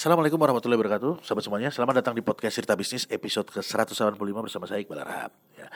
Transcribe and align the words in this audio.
Assalamualaikum 0.00 0.40
warahmatullahi 0.40 0.80
wabarakatuh 0.80 1.20
Sahabat 1.20 1.44
semuanya, 1.44 1.68
selamat 1.68 2.00
datang 2.00 2.16
di 2.16 2.24
podcast 2.24 2.56
Cerita 2.56 2.72
Bisnis 2.72 3.04
episode 3.12 3.52
ke-185 3.52 4.16
bersama 4.16 4.64
saya 4.64 4.80
Iqbal 4.80 5.04
Arhab 5.04 5.28
ya. 5.52 5.68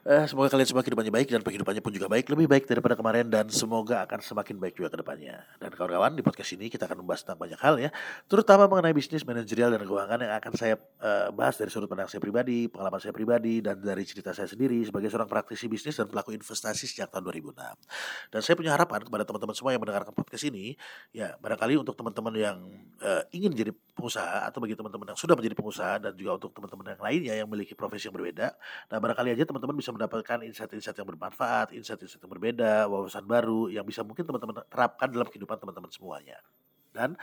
Eh, 0.00 0.24
semoga 0.24 0.48
kalian 0.48 0.64
semua 0.64 0.80
kehidupannya 0.80 1.12
baik 1.12 1.28
dan 1.28 1.44
kehidupannya 1.44 1.84
pun 1.84 1.92
juga 1.92 2.08
baik, 2.08 2.32
lebih 2.32 2.48
baik 2.48 2.64
daripada 2.64 2.96
kemarin 2.96 3.28
dan 3.28 3.52
semoga 3.52 4.00
akan 4.08 4.24
semakin 4.24 4.56
baik 4.56 4.80
juga 4.80 4.88
ke 4.88 5.04
depannya. 5.04 5.44
Dan 5.60 5.76
kawan-kawan 5.76 6.16
di 6.16 6.24
podcast 6.24 6.56
ini 6.56 6.72
kita 6.72 6.88
akan 6.88 7.04
membahas 7.04 7.20
tentang 7.20 7.36
banyak 7.36 7.60
hal 7.60 7.76
ya, 7.76 7.92
terutama 8.24 8.64
mengenai 8.64 8.96
bisnis, 8.96 9.28
manajerial 9.28 9.68
dan 9.68 9.84
keuangan 9.84 10.24
yang 10.24 10.32
akan 10.40 10.52
saya 10.56 10.80
uh, 11.04 11.28
bahas 11.36 11.60
dari 11.60 11.68
sudut 11.68 11.84
pandang 11.84 12.08
saya 12.08 12.16
pribadi, 12.16 12.64
pengalaman 12.72 12.96
saya 12.96 13.12
pribadi 13.12 13.60
dan 13.60 13.76
dari 13.76 14.00
cerita 14.08 14.32
saya 14.32 14.48
sendiri 14.48 14.80
sebagai 14.88 15.12
seorang 15.12 15.28
praktisi 15.28 15.68
bisnis 15.68 16.00
dan 16.00 16.08
pelaku 16.08 16.32
investasi 16.32 16.88
sejak 16.88 17.12
tahun 17.12 17.28
2006. 17.52 17.60
Dan 18.32 18.40
saya 18.40 18.56
punya 18.56 18.72
harapan 18.72 19.04
kepada 19.04 19.28
teman-teman 19.28 19.52
semua 19.52 19.76
yang 19.76 19.84
mendengarkan 19.84 20.16
podcast 20.16 20.48
ini, 20.48 20.80
ya 21.12 21.36
barangkali 21.44 21.76
untuk 21.76 21.92
teman-teman 21.92 22.32
yang 22.40 22.56
uh, 23.04 23.20
ingin 23.36 23.52
jadi 23.52 23.76
pengusaha 23.92 24.48
atau 24.48 24.58
bagi 24.62 24.74
teman-teman 24.78 25.12
yang 25.12 25.18
sudah 25.18 25.34
menjadi 25.34 25.54
pengusaha 25.58 25.94
dan 25.98 26.12
juga 26.14 26.40
untuk 26.40 26.50
teman-teman 26.56 26.96
yang 26.96 27.02
lainnya 27.02 27.34
yang 27.42 27.46
memiliki 27.50 27.74
profesi 27.76 28.08
yang 28.08 28.16
berbeda, 28.16 28.54
nah 28.88 28.96
barangkali 28.98 29.36
aja 29.36 29.44
teman-teman 29.46 29.76
bisa 29.76 29.90
mendapatkan 29.92 30.38
insight-insight 30.46 30.96
yang 30.96 31.08
bermanfaat, 31.08 31.76
insight-insight 31.76 32.22
yang 32.22 32.32
berbeda, 32.32 32.88
wawasan 32.88 33.24
baru 33.26 33.68
yang 33.68 33.84
bisa 33.84 34.06
mungkin 34.06 34.24
teman-teman 34.24 34.62
terapkan 34.66 35.08
dalam 35.10 35.28
kehidupan 35.28 35.58
teman-teman 35.58 35.90
semuanya. 35.92 36.38
Dan 36.90 37.14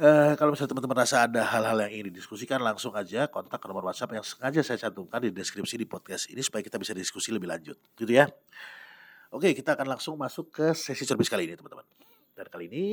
uh, 0.00 0.32
kalau 0.40 0.56
misalnya 0.56 0.72
teman-teman 0.72 0.96
rasa 1.04 1.28
ada 1.28 1.44
hal-hal 1.44 1.76
yang 1.84 1.92
ingin 2.00 2.06
didiskusikan, 2.08 2.56
langsung 2.64 2.96
aja 2.96 3.28
kontak 3.28 3.60
ke 3.60 3.66
nomor 3.68 3.84
WhatsApp 3.84 4.16
yang 4.16 4.24
sengaja 4.24 4.64
saya 4.64 4.88
cantumkan 4.88 5.20
di 5.20 5.28
deskripsi 5.28 5.76
di 5.76 5.84
podcast 5.84 6.32
ini 6.32 6.40
supaya 6.40 6.64
kita 6.64 6.80
bisa 6.80 6.96
diskusi 6.96 7.28
lebih 7.28 7.52
lanjut, 7.52 7.76
gitu 8.00 8.08
ya. 8.08 8.32
Oke, 9.30 9.52
kita 9.52 9.76
akan 9.76 9.86
langsung 9.92 10.16
masuk 10.16 10.50
ke 10.50 10.72
sesi 10.72 11.04
cerbis 11.04 11.28
kali 11.28 11.46
ini, 11.46 11.54
teman-teman. 11.54 11.99
Dan 12.40 12.48
kali 12.48 12.72
ini 12.72 12.84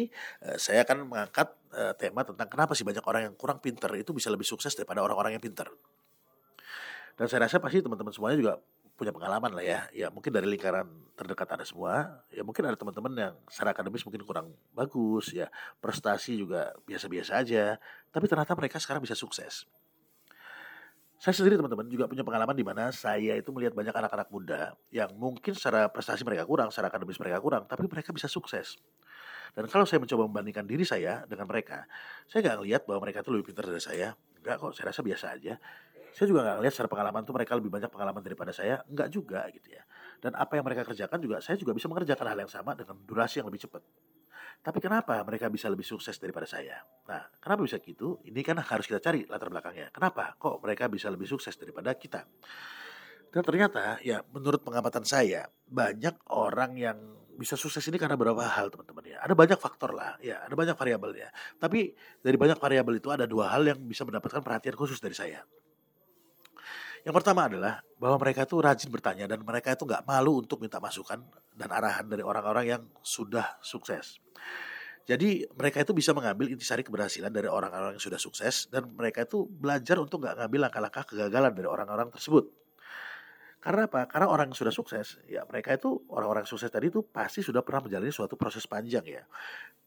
uh, 0.43 0.59
saya 0.59 0.83
akan 0.83 1.07
mengangkat 1.07 1.47
uh, 1.71 1.95
tema 1.95 2.27
tentang 2.27 2.51
kenapa 2.51 2.75
sih 2.75 2.83
banyak 2.83 3.03
orang 3.07 3.31
yang 3.31 3.35
kurang 3.39 3.63
pinter 3.63 3.87
itu 3.95 4.11
bisa 4.11 4.27
lebih 4.27 4.43
sukses 4.43 4.75
daripada 4.75 4.99
orang-orang 4.99 5.39
yang 5.39 5.43
pinter. 5.43 5.71
Dan 7.15 7.31
saya 7.31 7.47
rasa 7.47 7.63
pasti 7.63 7.79
teman-teman 7.79 8.11
semuanya 8.11 8.37
juga 8.37 8.53
punya 8.99 9.15
pengalaman 9.15 9.55
lah 9.55 9.63
ya. 9.63 9.79
Ya 9.95 10.07
mungkin 10.11 10.35
dari 10.35 10.49
lingkaran 10.49 10.89
terdekat 11.15 11.47
ada 11.47 11.63
semua. 11.63 12.25
Ya 12.33 12.43
mungkin 12.43 12.67
ada 12.67 12.75
teman-teman 12.75 13.13
yang 13.15 13.33
secara 13.47 13.71
akademis 13.71 14.03
mungkin 14.03 14.21
kurang 14.27 14.51
bagus 14.75 15.31
ya. 15.31 15.47
Prestasi 15.79 16.35
juga 16.35 16.75
biasa-biasa 16.83 17.39
aja. 17.39 17.79
Tapi 18.11 18.25
ternyata 18.27 18.51
mereka 18.57 18.81
sekarang 18.81 19.05
bisa 19.05 19.15
sukses. 19.15 19.69
Saya 21.17 21.33
sendiri 21.33 21.57
teman-teman 21.57 21.89
juga 21.89 22.05
punya 22.05 22.21
pengalaman 22.21 22.53
di 22.53 22.61
mana 22.61 22.93
saya 22.93 23.33
itu 23.33 23.49
melihat 23.49 23.73
banyak 23.73 23.89
anak-anak 23.89 24.29
muda 24.29 24.77
yang 24.93 25.09
mungkin 25.17 25.57
secara 25.57 25.89
prestasi 25.89 26.21
mereka 26.21 26.45
kurang, 26.45 26.69
secara 26.69 26.93
akademis 26.93 27.17
mereka 27.17 27.41
kurang, 27.41 27.65
tapi 27.65 27.89
mereka 27.89 28.13
bisa 28.13 28.29
sukses. 28.29 28.77
Dan 29.53 29.69
kalau 29.71 29.85
saya 29.87 30.01
mencoba 30.03 30.27
membandingkan 30.27 30.65
diri 30.65 30.83
saya 30.83 31.23
dengan 31.29 31.47
mereka, 31.47 31.87
saya 32.25 32.43
nggak 32.43 32.57
ngelihat 32.63 32.81
bahwa 32.89 32.99
mereka 33.07 33.23
itu 33.23 33.29
lebih 33.31 33.53
pintar 33.53 33.67
dari 33.67 33.83
saya. 33.83 34.17
Enggak 34.41 34.55
kok, 34.59 34.71
saya 34.75 34.85
rasa 34.91 35.01
biasa 35.03 35.25
aja. 35.35 35.53
Saya 36.17 36.25
juga 36.33 36.41
nggak 36.41 36.57
lihat 36.65 36.73
secara 36.73 36.89
pengalaman 36.89 37.21
tuh 37.21 37.35
mereka 37.37 37.53
lebih 37.53 37.69
banyak 37.69 37.91
pengalaman 37.93 38.21
daripada 38.25 38.49
saya. 38.49 38.81
Nggak 38.89 39.07
juga 39.13 39.45
gitu 39.53 39.69
ya. 39.69 39.85
Dan 40.17 40.33
apa 40.33 40.57
yang 40.57 40.65
mereka 40.65 40.81
kerjakan 40.81 41.21
juga 41.21 41.37
saya 41.45 41.61
juga 41.61 41.77
bisa 41.77 41.85
mengerjakan 41.85 42.25
hal 42.33 42.39
yang 42.41 42.51
sama 42.51 42.73
dengan 42.73 42.97
durasi 43.05 43.37
yang 43.37 43.47
lebih 43.53 43.69
cepat. 43.69 43.85
Tapi 44.65 44.81
kenapa 44.81 45.21
mereka 45.21 45.47
bisa 45.53 45.69
lebih 45.69 45.85
sukses 45.85 46.17
daripada 46.17 46.49
saya? 46.49 46.81
Nah 47.05 47.29
kenapa 47.37 47.61
bisa 47.61 47.77
gitu? 47.77 48.17
Ini 48.25 48.41
kan 48.41 48.57
harus 48.57 48.89
kita 48.89 48.97
cari 48.97 49.29
latar 49.29 49.53
belakangnya. 49.53 49.93
Kenapa 49.93 50.33
kok 50.41 50.57
mereka 50.65 50.89
bisa 50.89 51.13
lebih 51.13 51.29
sukses 51.29 51.53
daripada 51.53 51.93
kita? 51.93 52.25
Dan 53.29 53.43
ternyata 53.45 54.01
ya 54.01 54.25
menurut 54.33 54.65
pengamatan 54.65 55.05
saya 55.05 55.45
banyak 55.69 56.17
orang 56.33 56.73
yang 56.79 56.97
bisa 57.37 57.53
sukses 57.53 57.85
ini 57.85 58.01
karena 58.01 58.17
beberapa 58.17 58.41
hal 58.43 58.73
teman-teman 58.73 59.05
ya. 59.05 59.17
Ada 59.21 59.37
banyak 59.37 59.59
faktor 59.61 59.93
lah 59.93 60.17
ya, 60.19 60.41
ada 60.41 60.57
banyak 60.57 60.73
variabel 60.73 61.13
ya. 61.13 61.29
Tapi 61.61 61.93
dari 62.19 62.35
banyak 62.35 62.57
variabel 62.57 62.97
itu 62.97 63.13
ada 63.13 63.29
dua 63.29 63.53
hal 63.53 63.63
yang 63.69 63.79
bisa 63.85 64.03
mendapatkan 64.03 64.41
perhatian 64.41 64.73
khusus 64.73 64.97
dari 64.97 65.13
saya. 65.13 65.45
Yang 67.05 67.23
pertama 67.23 67.47
adalah 67.47 67.79
bahwa 67.95 68.19
mereka 68.19 68.43
itu 68.43 68.59
rajin 68.59 68.89
bertanya 68.91 69.31
dan 69.31 69.39
mereka 69.39 69.71
itu 69.71 69.87
nggak 69.87 70.03
malu 70.03 70.43
untuk 70.43 70.59
minta 70.59 70.81
masukan 70.81 71.23
dan 71.55 71.69
arahan 71.71 72.03
dari 72.03 72.19
orang-orang 72.19 72.65
yang 72.67 72.83
sudah 72.99 73.55
sukses. 73.63 74.19
Jadi 75.07 75.47
mereka 75.55 75.87
itu 75.87 75.95
bisa 75.95 76.11
mengambil 76.11 76.51
intisari 76.51 76.83
keberhasilan 76.83 77.31
dari 77.31 77.47
orang-orang 77.47 77.95
yang 77.95 78.03
sudah 78.03 78.19
sukses 78.19 78.67
dan 78.67 78.91
mereka 78.91 79.23
itu 79.23 79.47
belajar 79.47 80.03
untuk 80.03 80.19
nggak 80.19 80.35
ngambil 80.35 80.67
langkah-langkah 80.67 81.03
kegagalan 81.07 81.55
dari 81.55 81.67
orang-orang 81.71 82.11
tersebut. 82.11 82.51
Karena 83.57 83.89
apa? 83.89 84.05
Karena 84.05 84.29
orang 84.29 84.53
yang 84.53 84.57
sudah 84.57 84.69
sukses, 84.69 85.17
ya 85.25 85.41
mereka 85.49 85.73
itu 85.73 85.97
orang-orang 86.13 86.45
sukses 86.45 86.69
tadi 86.69 86.93
itu 86.93 87.01
pasti 87.01 87.41
sudah 87.41 87.65
pernah 87.65 87.89
menjalani 87.89 88.13
suatu 88.13 88.37
proses 88.37 88.69
panjang 88.69 89.01
ya. 89.03 89.23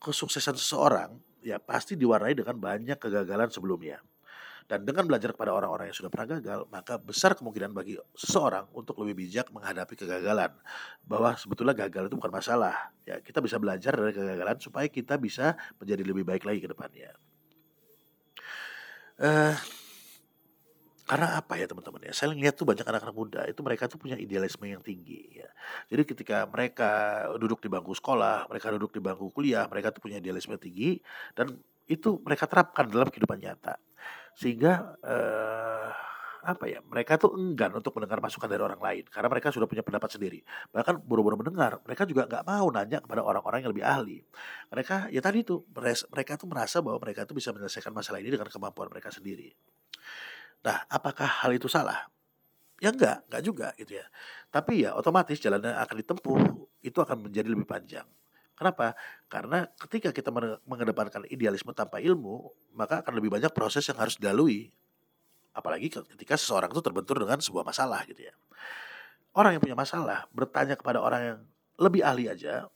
Kesuksesan 0.02 0.58
seseorang 0.58 1.14
ya 1.40 1.62
pasti 1.62 1.94
diwarnai 1.94 2.34
dengan 2.34 2.58
banyak 2.58 2.98
kegagalan 2.98 3.48
sebelumnya. 3.48 4.02
Dan 4.70 4.86
dengan 4.86 5.02
belajar 5.02 5.34
kepada 5.34 5.50
orang-orang 5.50 5.90
yang 5.90 5.98
sudah 5.98 6.10
pernah 6.14 6.38
gagal, 6.38 6.62
maka 6.70 6.94
besar 6.94 7.34
kemungkinan 7.34 7.74
bagi 7.74 7.98
seseorang 8.14 8.70
untuk 8.70 9.02
lebih 9.02 9.26
bijak 9.26 9.50
menghadapi 9.50 9.98
kegagalan. 9.98 10.54
Bahwa 11.02 11.34
sebetulnya 11.34 11.74
gagal 11.74 12.06
itu 12.06 12.14
bukan 12.14 12.30
masalah. 12.30 12.94
Ya, 13.02 13.18
kita 13.18 13.42
bisa 13.42 13.58
belajar 13.58 13.98
dari 13.98 14.14
kegagalan 14.14 14.62
supaya 14.62 14.86
kita 14.86 15.18
bisa 15.18 15.58
menjadi 15.82 16.02
lebih 16.06 16.22
baik 16.22 16.46
lagi 16.46 16.62
ke 16.62 16.70
depannya. 16.70 17.10
Uh, 19.18 19.58
karena 21.10 21.42
apa 21.42 21.58
ya 21.58 21.66
teman-teman 21.66 22.06
ya? 22.06 22.12
Saya 22.14 22.30
lihat 22.30 22.54
tuh 22.54 22.62
banyak 22.62 22.86
anak-anak 22.86 23.16
muda 23.18 23.42
itu 23.50 23.58
mereka 23.66 23.90
tuh 23.90 23.98
punya 23.98 24.14
idealisme 24.14 24.62
yang 24.62 24.78
tinggi 24.78 25.42
ya. 25.42 25.50
Jadi 25.90 26.02
ketika 26.06 26.46
mereka 26.46 26.90
duduk 27.34 27.58
di 27.58 27.66
bangku 27.66 27.90
sekolah 27.98 28.46
mereka 28.46 28.70
duduk 28.70 28.94
di 28.94 29.02
bangku 29.02 29.34
kuliah 29.34 29.66
mereka 29.66 29.90
tuh 29.90 30.06
punya 30.06 30.22
idealisme 30.22 30.54
tinggi 30.54 31.02
dan 31.34 31.58
itu 31.90 32.22
mereka 32.22 32.46
terapkan 32.46 32.86
dalam 32.86 33.10
kehidupan 33.10 33.42
nyata. 33.42 33.82
Sehingga 34.38 35.02
uh, 35.02 35.90
apa 36.46 36.70
ya 36.70 36.78
mereka 36.86 37.18
tuh 37.18 37.34
enggan 37.34 37.74
untuk 37.74 37.90
mendengar 37.98 38.22
masukan 38.22 38.46
dari 38.46 38.62
orang 38.62 38.78
lain 38.78 39.04
karena 39.10 39.28
mereka 39.28 39.50
sudah 39.50 39.66
punya 39.66 39.82
pendapat 39.82 40.14
sendiri. 40.14 40.46
Bahkan 40.70 41.02
buru-buru 41.10 41.42
mendengar 41.42 41.82
mereka 41.82 42.06
juga 42.06 42.30
nggak 42.30 42.46
mau 42.46 42.70
nanya 42.70 43.02
kepada 43.02 43.26
orang-orang 43.26 43.66
yang 43.66 43.74
lebih 43.74 43.82
ahli. 43.82 44.22
Mereka 44.70 45.10
ya 45.10 45.18
tadi 45.18 45.42
itu 45.42 45.58
mereka 46.14 46.38
tuh 46.38 46.46
merasa 46.46 46.78
bahwa 46.78 47.02
mereka 47.02 47.26
tuh 47.26 47.34
bisa 47.34 47.50
menyelesaikan 47.50 47.90
masalah 47.90 48.22
ini 48.22 48.30
dengan 48.30 48.46
kemampuan 48.46 48.86
mereka 48.94 49.10
sendiri 49.10 49.50
nah 50.60 50.84
apakah 50.88 51.26
hal 51.26 51.50
itu 51.56 51.68
salah 51.68 52.08
ya 52.80 52.92
enggak 52.92 53.24
enggak 53.28 53.42
juga 53.44 53.68
gitu 53.80 54.00
ya 54.00 54.06
tapi 54.52 54.84
ya 54.84 54.96
otomatis 54.96 55.36
jalannya 55.40 55.76
akan 55.76 55.96
ditempuh 56.04 56.40
itu 56.84 56.98
akan 57.00 57.28
menjadi 57.28 57.48
lebih 57.52 57.68
panjang 57.68 58.08
Kenapa? 58.60 58.92
Karena 59.24 59.64
ketika 59.88 60.12
kita 60.12 60.28
mengedepankan 60.68 61.24
idealisme 61.32 61.72
tanpa 61.72 61.96
ilmu, 61.96 62.52
maka 62.76 63.00
akan 63.00 63.16
lebih 63.16 63.32
banyak 63.32 63.48
proses 63.56 63.88
yang 63.88 63.96
harus 63.96 64.20
dilalui. 64.20 64.68
Apalagi 65.56 65.88
ketika 65.88 66.36
seseorang 66.36 66.68
itu 66.68 66.84
terbentur 66.84 67.16
dengan 67.16 67.40
sebuah 67.40 67.64
masalah 67.64 68.04
gitu 68.04 68.28
ya. 68.28 68.36
Orang 69.32 69.56
yang 69.56 69.64
punya 69.64 69.72
masalah 69.72 70.28
bertanya 70.28 70.76
kepada 70.76 71.00
orang 71.00 71.20
yang 71.24 71.38
lebih 71.80 72.04
ahli 72.04 72.28
aja 72.28 72.68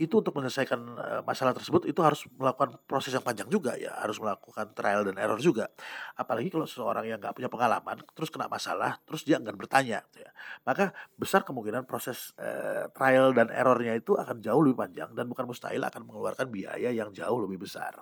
itu 0.00 0.24
untuk 0.24 0.32
menyelesaikan 0.32 0.80
eh, 0.96 1.20
masalah 1.28 1.52
tersebut 1.52 1.84
itu 1.84 2.00
harus 2.00 2.24
melakukan 2.40 2.80
proses 2.88 3.12
yang 3.12 3.20
panjang 3.20 3.52
juga 3.52 3.76
ya 3.76 3.92
harus 4.00 4.16
melakukan 4.16 4.72
trial 4.72 5.04
dan 5.04 5.20
error 5.20 5.36
juga. 5.36 5.68
Apalagi 6.16 6.48
kalau 6.48 6.64
seseorang 6.64 7.04
yang 7.04 7.20
nggak 7.20 7.36
punya 7.36 7.52
pengalaman 7.52 8.00
terus 8.16 8.32
kena 8.32 8.48
masalah 8.48 8.96
terus 9.04 9.28
dia 9.28 9.36
enggan 9.36 9.60
bertanya 9.60 10.00
gitu 10.08 10.24
ya. 10.24 10.32
Maka 10.64 10.96
besar 11.20 11.44
kemungkinan 11.44 11.84
proses 11.84 12.32
uh, 12.40 12.88
trial 12.96 13.36
dan 13.36 13.52
errornya 13.52 13.92
itu 13.92 14.16
akan 14.16 14.40
jauh 14.40 14.64
lebih 14.64 14.88
panjang 14.88 15.12
dan 15.12 15.28
bukan 15.28 15.44
mustahil 15.44 15.84
akan 15.84 16.00
mengeluarkan 16.08 16.48
biaya 16.48 16.88
yang 16.88 17.12
jauh 17.12 17.36
lebih 17.44 17.60
besar. 17.60 18.00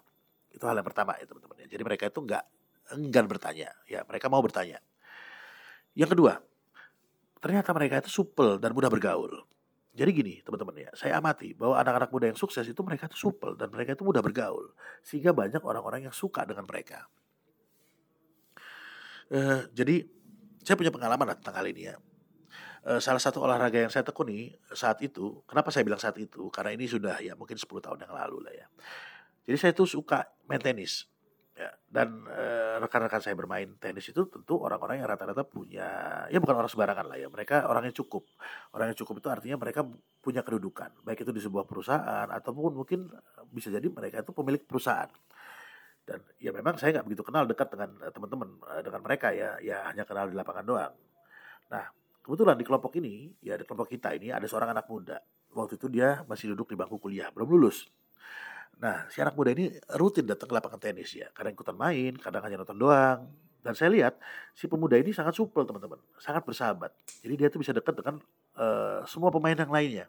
Itu 0.55 0.71
hal 0.71 0.79
yang 0.79 0.87
pertama 0.87 1.19
ya 1.19 1.27
teman-teman 1.27 1.67
ya. 1.67 1.67
Jadi 1.67 1.83
mereka 1.83 2.07
itu 2.07 2.23
nggak 2.23 2.45
enggan 2.95 3.27
bertanya 3.27 3.75
ya 3.91 4.07
mereka 4.07 4.31
mau 4.31 4.39
bertanya. 4.39 4.79
Yang 5.99 6.15
kedua 6.15 6.39
ternyata 7.43 7.75
mereka 7.75 8.07
itu 8.07 8.23
supel 8.23 8.63
dan 8.63 8.71
mudah 8.71 8.87
bergaul 8.87 9.58
jadi 9.97 10.11
gini 10.15 10.35
teman-teman 10.45 10.89
ya, 10.89 10.91
saya 10.95 11.19
amati 11.19 11.57
bahwa 11.57 11.75
anak-anak 11.81 12.11
muda 12.13 12.27
yang 12.31 12.39
sukses 12.39 12.63
itu 12.63 12.81
mereka 12.87 13.11
itu 13.11 13.19
supel 13.19 13.57
dan 13.59 13.73
mereka 13.73 13.97
itu 13.97 14.05
mudah 14.05 14.23
bergaul. 14.23 14.71
Sehingga 15.03 15.35
banyak 15.35 15.61
orang-orang 15.65 16.07
yang 16.07 16.15
suka 16.15 16.45
dengan 16.45 16.69
mereka. 16.69 17.09
Uh, 19.29 19.69
jadi 19.77 20.09
saya 20.65 20.77
punya 20.77 20.93
pengalaman 20.93 21.37
tentang 21.37 21.57
hal 21.57 21.67
ini 21.69 21.91
ya. 21.93 21.97
Uh, 22.87 23.03
salah 23.03 23.21
satu 23.21 23.43
olahraga 23.43 23.85
yang 23.85 23.93
saya 23.93 24.07
tekuni 24.07 24.55
saat 24.73 25.03
itu, 25.05 25.43
kenapa 25.45 25.75
saya 25.75 25.83
bilang 25.85 26.01
saat 26.01 26.17
itu? 26.17 26.49
Karena 26.49 26.73
ini 26.73 26.87
sudah 26.89 27.19
ya 27.21 27.35
mungkin 27.35 27.59
10 27.59 27.67
tahun 27.69 27.99
yang 28.07 28.15
lalu 28.15 28.39
lah 28.45 28.55
ya. 28.55 28.67
Jadi 29.51 29.57
saya 29.59 29.73
tuh 29.75 29.89
suka 29.89 30.29
main 30.47 30.61
tenis. 30.63 31.09
Ya, 31.59 31.75
dan 31.91 32.23
rekan 32.23 33.03
rekan-rekan 33.03 33.19
saya 33.19 33.35
bermain 33.35 33.67
tenis 33.83 34.15
itu 34.15 34.31
tentu 34.31 34.63
orang-orang 34.63 35.03
yang 35.03 35.11
rata-rata 35.11 35.43
punya 35.43 35.91
ya 36.31 36.39
bukan 36.39 36.55
orang 36.55 36.71
sembarangan 36.71 37.11
lah 37.11 37.19
ya 37.19 37.27
mereka 37.27 37.67
orang 37.67 37.91
yang 37.91 37.99
cukup. 37.99 38.31
Orang 38.71 38.95
yang 38.95 38.99
cukup 39.03 39.19
itu 39.19 39.27
artinya 39.27 39.59
mereka 39.59 39.83
punya 40.23 40.47
kedudukan 40.47 41.03
baik 41.03 41.27
itu 41.27 41.35
di 41.35 41.43
sebuah 41.43 41.67
perusahaan 41.67 42.31
ataupun 42.31 42.79
mungkin 42.79 43.11
bisa 43.51 43.75
jadi 43.75 43.91
mereka 43.91 44.23
itu 44.23 44.31
pemilik 44.31 44.63
perusahaan. 44.63 45.11
Dan 46.07 46.23
ya 46.39 46.55
memang 46.55 46.79
saya 46.79 46.95
nggak 46.95 47.07
begitu 47.11 47.27
kenal 47.27 47.43
dekat 47.51 47.75
dengan 47.75 47.91
teman-teman 48.15 48.49
dengan 48.79 49.01
mereka 49.03 49.35
ya 49.35 49.59
ya 49.59 49.83
hanya 49.91 50.07
kenal 50.07 50.31
di 50.31 50.39
lapangan 50.39 50.63
doang. 50.63 50.95
Nah 51.75 51.91
kebetulan 52.23 52.55
di 52.55 52.63
kelompok 52.63 52.95
ini 53.03 53.35
ya 53.43 53.59
di 53.59 53.67
kelompok 53.67 53.91
kita 53.91 54.15
ini 54.15 54.31
ada 54.31 54.47
seorang 54.47 54.79
anak 54.79 54.87
muda. 54.87 55.19
Waktu 55.59 55.75
itu 55.75 55.91
dia 55.91 56.23
masih 56.31 56.55
duduk 56.55 56.71
di 56.71 56.79
bangku 56.79 57.03
kuliah 57.03 57.35
belum 57.35 57.51
lulus 57.51 57.91
Nah, 58.79 59.11
si 59.11 59.19
anak 59.19 59.35
muda 59.35 59.51
ini 59.51 59.75
rutin 59.99 60.23
datang 60.23 60.47
ke 60.47 60.55
lapangan 60.55 60.79
tenis 60.79 61.11
ya. 61.19 61.27
Kadang 61.35 61.55
ikutan 61.55 61.75
main, 61.75 62.15
kadang 62.15 62.43
hanya 62.47 62.63
nonton 62.63 62.79
doang. 62.79 63.27
Dan 63.59 63.75
saya 63.75 63.91
lihat 63.91 64.15
si 64.55 64.71
pemuda 64.71 64.95
ini 64.95 65.11
sangat 65.11 65.35
supel 65.35 65.67
teman-teman, 65.67 65.99
sangat 66.23 66.47
bersahabat. 66.47 66.95
Jadi 67.27 67.35
dia 67.35 67.49
tuh 67.51 67.59
bisa 67.59 67.75
dekat 67.75 67.99
dengan 67.99 68.23
uh, 68.55 69.03
semua 69.03 69.35
pemain 69.35 69.59
yang 69.59 69.69
lainnya. 69.69 70.07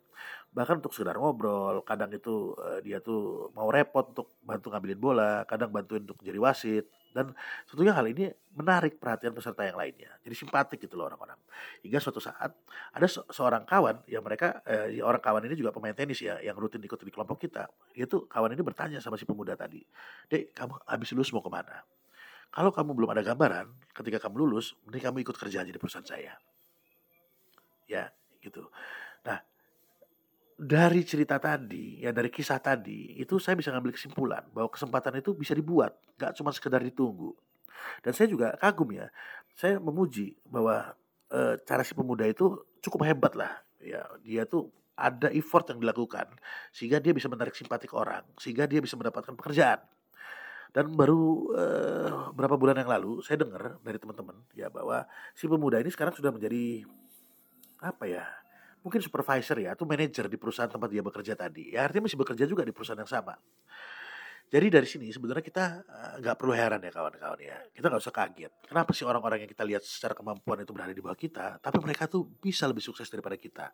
Bahkan 0.59 0.83
untuk 0.83 0.91
sekedar 0.91 1.15
ngobrol, 1.15 1.79
kadang 1.88 2.11
itu 2.11 2.51
uh, 2.59 2.83
dia 2.83 3.00
tuh 3.00 3.47
mau 3.56 3.71
repot 3.71 4.11
untuk 4.11 4.35
bantu 4.44 4.67
ngambilin 4.67 5.00
bola, 5.00 5.47
kadang 5.47 5.71
bantuin 5.71 6.03
untuk 6.03 6.19
jadi 6.19 6.35
wasit. 6.35 6.83
Dan 7.15 7.31
tentunya 7.63 7.95
hal 7.95 8.03
ini 8.11 8.27
menarik 8.51 9.00
perhatian 9.00 9.31
peserta 9.31 9.63
yang 9.63 9.79
lainnya. 9.79 10.11
Jadi 10.19 10.35
simpatik 10.35 10.83
gitu 10.83 11.00
loh 11.00 11.07
orang-orang. 11.07 11.39
Hingga 11.79 12.03
suatu 12.03 12.19
saat 12.19 12.51
ada 12.91 13.07
se 13.07 13.23
seorang 13.31 13.63
kawan 13.63 14.03
yang 14.11 14.19
mereka 14.19 14.59
eh, 14.67 15.00
orang 15.00 15.23
kawan 15.23 15.47
ini 15.47 15.56
juga 15.56 15.71
pemain 15.71 15.95
tenis 15.95 16.19
ya 16.19 16.44
yang 16.44 16.59
rutin 16.59 16.83
ikut 16.83 17.00
di 17.00 17.09
kelompok 17.09 17.39
kita. 17.39 17.71
Itu 17.95 18.27
kawan 18.27 18.51
ini 18.51 18.59
bertanya 18.59 19.00
sama 19.00 19.15
si 19.15 19.23
pemuda 19.23 19.56
tadi, 19.56 19.79
"Dek, 20.27 20.51
kamu 20.51 20.75
habis 20.91 21.09
lulus 21.15 21.31
mau 21.31 21.39
ke 21.39 21.47
mana?" 21.47 21.88
Kalau 22.51 22.75
kamu 22.75 23.00
belum 23.00 23.09
ada 23.15 23.23
gambaran, 23.23 23.95
ketika 23.95 24.27
kamu 24.27 24.44
lulus, 24.44 24.75
mending 24.83 25.07
kamu 25.07 25.23
ikut 25.23 25.39
kerja 25.39 25.63
aja 25.63 25.71
di 25.71 25.79
perusahaan 25.79 26.03
saya. 26.03 26.35
Ya, 27.88 28.11
gitu. 28.41 28.69
Nah, 29.25 29.38
dari 30.59 31.07
cerita 31.07 31.39
tadi, 31.39 32.03
ya 32.03 32.11
dari 32.11 32.27
kisah 32.27 32.59
tadi, 32.59 33.15
itu 33.15 33.39
saya 33.39 33.56
bisa 33.56 33.71
ngambil 33.71 33.95
kesimpulan 33.95 34.44
bahwa 34.51 34.67
kesempatan 34.67 35.15
itu 35.23 35.31
bisa 35.31 35.56
dibuat, 35.56 35.95
gak 36.19 36.35
cuma 36.35 36.51
sekedar 36.51 36.83
ditunggu. 36.83 37.31
Dan 38.03 38.11
saya 38.11 38.27
juga 38.27 38.59
kagum 38.59 38.91
ya, 38.91 39.07
saya 39.56 39.79
memuji 39.79 40.35
bahwa 40.44 41.00
e, 41.31 41.63
cara 41.63 41.79
si 41.88 41.95
pemuda 41.95 42.27
itu 42.27 42.59
cukup 42.83 43.07
hebat 43.07 43.39
lah. 43.39 43.56
Ya, 43.79 44.03
dia 44.19 44.44
tuh 44.44 44.67
ada 45.00 45.31
effort 45.31 45.71
yang 45.71 45.79
dilakukan 45.79 46.27
sehingga 46.75 47.00
dia 47.00 47.15
bisa 47.15 47.31
menarik 47.31 47.56
simpatik 47.56 47.95
orang, 47.95 48.27
sehingga 48.35 48.67
dia 48.67 48.83
bisa 48.83 49.00
mendapatkan 49.00 49.31
pekerjaan. 49.39 49.79
Dan 50.69 50.94
baru 50.94 51.50
uh, 51.57 52.29
berapa 52.38 52.53
bulan 52.53 52.77
yang 52.77 52.94
lalu 52.94 53.25
saya 53.25 53.41
dengar 53.41 53.81
dari 53.81 53.97
teman-teman 53.97 54.38
ya 54.53 54.69
bahwa 54.69 55.01
si 55.33 55.50
pemuda 55.50 55.81
ini 55.81 55.89
sekarang 55.89 56.13
sudah 56.13 56.29
menjadi 56.29 56.85
apa 57.81 58.06
ya? 58.06 58.21
Mungkin 58.79 59.03
supervisor 59.03 59.59
ya 59.59 59.75
atau 59.75 59.83
manajer 59.83 60.31
di 60.31 60.37
perusahaan 60.39 60.71
tempat 60.71 60.89
dia 60.89 61.03
bekerja 61.03 61.33
tadi. 61.35 61.75
Ya 61.75 61.83
artinya 61.87 62.07
masih 62.07 62.19
bekerja 62.19 62.45
juga 62.47 62.63
di 62.63 62.71
perusahaan 62.71 62.99
yang 62.99 63.09
sama. 63.09 63.35
Jadi 64.49 64.65
dari 64.73 64.87
sini 64.89 65.13
sebenarnya 65.13 65.45
kita 65.45 65.65
eh, 65.85 66.13
nggak 66.25 66.35
perlu 66.41 66.57
heran 66.57 66.81
ya 66.81 66.89
kawan-kawan 66.89 67.37
ya. 67.37 67.57
Kita 67.69 67.85
nggak 67.85 68.01
usah 68.01 68.13
kaget. 68.13 68.51
Kenapa 68.65 68.91
sih 68.97 69.05
orang-orang 69.05 69.45
yang 69.45 69.51
kita 69.53 69.61
lihat 69.61 69.85
secara 69.85 70.17
kemampuan 70.17 70.65
itu 70.65 70.73
berada 70.73 70.89
di 70.89 71.05
bawah 71.05 71.13
kita, 71.13 71.61
tapi 71.61 71.77
mereka 71.77 72.09
tuh 72.09 72.25
bisa 72.41 72.65
lebih 72.65 72.81
sukses 72.81 73.05
daripada 73.13 73.37
kita. 73.37 73.69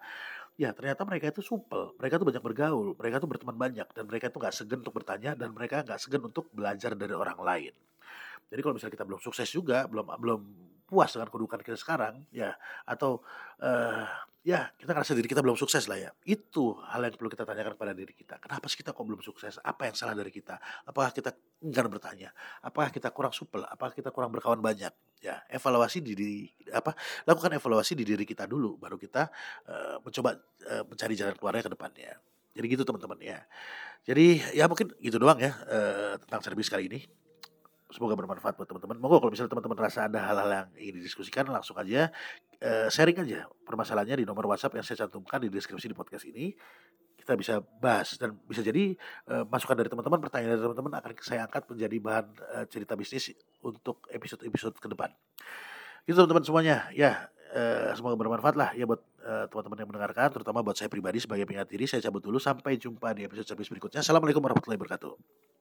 Ya 0.59 0.75
ternyata 0.75 1.07
mereka 1.07 1.31
itu 1.31 1.39
supel, 1.39 1.95
mereka 1.95 2.19
tuh 2.19 2.27
banyak 2.27 2.43
bergaul, 2.43 2.91
mereka 2.99 3.23
tuh 3.23 3.29
berteman 3.31 3.55
banyak, 3.55 3.87
dan 3.87 4.03
mereka 4.03 4.27
tuh 4.27 4.39
nggak 4.43 4.51
segan 4.51 4.83
untuk 4.83 4.95
bertanya, 4.99 5.31
dan 5.31 5.55
mereka 5.55 5.79
nggak 5.79 5.99
segan 5.99 6.21
untuk 6.27 6.51
belajar 6.51 6.91
dari 6.91 7.15
orang 7.15 7.39
lain. 7.39 7.73
Jadi 8.51 8.59
kalau 8.59 8.75
misalnya 8.75 8.93
kita 8.99 9.07
belum 9.07 9.21
sukses 9.23 9.47
juga, 9.47 9.87
belum 9.87 10.11
belum 10.19 10.41
puas 10.95 11.11
dengan 11.11 11.27
kedudukan 11.27 11.59
kita 11.59 11.75
sekarang, 11.75 12.23
ya 12.31 12.55
atau 12.87 13.19
uh, 13.59 14.07
ya 14.47 14.71
kita 14.79 14.95
ngerasa 14.95 15.11
diri 15.11 15.27
kita 15.27 15.43
belum 15.43 15.59
sukses 15.59 15.91
lah 15.91 15.99
ya. 15.99 16.15
Itu 16.23 16.79
hal 16.87 17.03
yang 17.03 17.19
perlu 17.19 17.27
kita 17.27 17.43
tanyakan 17.43 17.75
kepada 17.75 17.91
diri 17.91 18.15
kita. 18.15 18.39
Kenapa 18.39 18.71
sih 18.71 18.79
kita 18.79 18.95
kok 18.95 19.03
belum 19.03 19.19
sukses? 19.19 19.59
Apa 19.59 19.91
yang 19.91 19.95
salah 19.99 20.15
dari 20.15 20.31
kita? 20.31 20.55
Apakah 20.87 21.11
kita 21.11 21.35
enggan 21.59 21.91
bertanya? 21.91 22.31
Apakah 22.63 22.95
kita 22.95 23.11
kurang 23.11 23.35
supel? 23.35 23.67
Apakah 23.67 23.91
kita 23.91 24.15
kurang 24.15 24.31
berkawan 24.31 24.63
banyak? 24.63 24.95
Ya, 25.19 25.43
evaluasi 25.51 25.99
di 25.99 26.15
diri 26.15 26.39
apa? 26.71 26.95
Lakukan 27.27 27.51
evaluasi 27.59 27.97
di 27.97 28.07
diri 28.07 28.23
kita 28.23 28.47
dulu, 28.47 28.79
baru 28.79 28.95
kita 28.95 29.27
uh, 29.67 29.97
mencoba 29.99 30.39
uh, 30.71 30.83
mencari 30.87 31.13
jalan 31.19 31.35
keluarnya 31.35 31.67
ke 31.67 31.71
depannya. 31.75 32.13
Jadi 32.55 32.65
gitu 32.71 32.87
teman-teman 32.87 33.19
ya. 33.19 33.43
Jadi 34.07 34.39
ya 34.55 34.69
mungkin 34.71 34.95
gitu 35.03 35.19
doang 35.19 35.41
ya 35.43 35.51
uh, 35.67 36.15
tentang 36.23 36.39
servis 36.39 36.71
kali 36.71 36.87
ini. 36.87 37.24
Semoga 37.95 38.19
bermanfaat 38.19 38.59
buat 38.59 38.67
teman-teman. 38.67 38.99
Moga 38.99 39.23
kalau 39.23 39.31
misalnya 39.31 39.55
teman-teman 39.55 39.79
rasa 39.79 40.11
ada 40.11 40.19
hal-hal 40.19 40.49
yang 40.51 40.67
ingin 40.75 40.99
didiskusikan 40.99 41.47
langsung 41.47 41.79
aja 41.79 42.11
uh, 42.59 42.91
sharing 42.91 43.23
aja 43.23 43.47
permasalahannya 43.63 44.19
di 44.19 44.25
nomor 44.27 44.51
WhatsApp 44.51 44.75
yang 44.75 44.83
saya 44.83 45.07
cantumkan 45.07 45.39
di 45.39 45.47
deskripsi 45.47 45.87
di 45.87 45.95
podcast 45.95 46.27
ini. 46.27 46.51
Kita 47.15 47.39
bisa 47.39 47.63
bahas 47.79 48.19
dan 48.19 48.35
bisa 48.43 48.59
jadi 48.59 48.99
uh, 49.31 49.47
masukan 49.47 49.79
dari 49.79 49.87
teman-teman, 49.87 50.19
pertanyaan 50.19 50.59
dari 50.59 50.63
teman-teman 50.67 50.91
akan 50.99 51.11
saya 51.23 51.47
angkat 51.47 51.63
menjadi 51.71 51.97
bahan 52.03 52.25
uh, 52.51 52.65
cerita 52.67 52.99
bisnis 52.99 53.31
untuk 53.63 54.03
episode-episode 54.11 54.75
ke 54.75 54.87
depan. 54.91 55.15
Itu 56.03 56.19
teman-teman 56.19 56.43
semuanya. 56.43 56.91
Ya, 56.91 57.31
uh, 57.55 57.95
semoga 57.95 58.19
bermanfaat 58.19 58.59
lah 58.59 58.75
ya 58.75 58.83
buat 58.83 58.99
teman-teman 59.25 59.77
yang 59.81 59.89
mendengarkan, 59.89 60.29
terutama 60.29 60.61
buat 60.61 60.77
saya 60.77 60.85
pribadi 60.85 61.17
sebagai 61.17 61.49
pengingat 61.49 61.65
diri. 61.65 61.89
Saya 61.89 61.97
cabut 62.11 62.21
dulu 62.21 62.37
sampai 62.37 62.77
jumpa 62.77 63.09
di 63.17 63.25
episode 63.25 63.55
service 63.55 63.73
berikutnya. 63.73 64.05
Assalamualaikum 64.05 64.43
warahmatullahi 64.43 64.77
wabarakatuh. 64.77 65.54